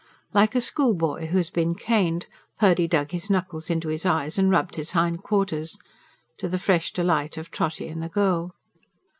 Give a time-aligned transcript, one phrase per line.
[0.33, 2.25] Like a schoolboy who has been caned,
[2.59, 5.77] Purdy dug his knuckles into his eyes and rubbed his hindquarters
[6.39, 8.55] to the fresh delight of Trotty and the girl.